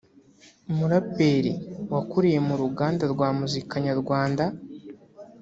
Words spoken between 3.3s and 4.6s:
muzika Nyarwanda